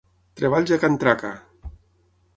[0.39, 1.31] Treballs a can Traca!